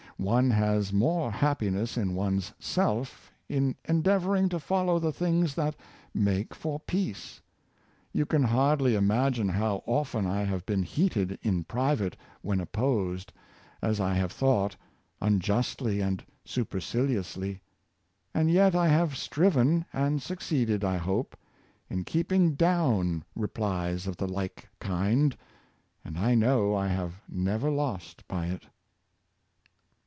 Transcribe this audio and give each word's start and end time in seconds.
One 0.17 0.51
has 0.51 0.93
more 0.93 1.31
happiness 1.31 1.97
in 1.97 2.13
one's 2.13 2.53
self 2.59 3.33
in 3.49 3.75
endeavoring 3.85 4.49
to 4.49 4.59
fol 4.59 4.85
low 4.85 4.99
the 4.99 5.11
things 5.11 5.55
that 5.55 5.75
make 6.13 6.53
for 6.53 6.79
peace. 6.79 7.41
You 8.13 8.27
can 8.27 8.43
hardly 8.43 8.93
imagine 8.93 9.49
how 9.49 9.81
often 9.87 10.27
I 10.27 10.43
have 10.43 10.63
been 10.67 10.83
heated 10.83 11.39
in 11.41 11.63
private 11.63 12.15
when 12.43 12.59
opposed, 12.59 13.33
as 13.81 13.99
I 13.99 14.13
have 14.13 14.31
thought, 14.31 14.75
unjustly 15.19 16.01
and 16.01 16.23
superciliously, 16.45 17.59
and 18.31 18.51
yet 18.51 18.75
I 18.75 18.89
have 18.89 19.17
striven, 19.17 19.85
and 19.91 20.21
succeeded, 20.21 20.83
I 20.83 20.97
hope, 20.97 21.35
in 21.89 22.03
keep 22.03 22.31
ing 22.31 22.53
down 22.53 23.23
replies 23.35 24.05
of 24.05 24.17
the 24.17 24.27
like 24.27 24.69
kind, 24.79 25.35
and 26.05 26.15
I 26.19 26.35
know 26.35 26.75
I 26.75 26.89
have 26.89 27.23
never 27.27 27.71
lost 27.71 28.27
by 28.27 28.45
it." 28.45 28.67